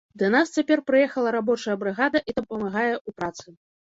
Да 0.19 0.29
нас 0.35 0.53
цяпер 0.59 0.81
прыехала 0.87 1.33
рабочая 1.37 1.75
брыгада 1.83 2.17
і 2.29 2.35
дапамагае 2.41 2.91
ў 3.07 3.09
працы. 3.21 3.47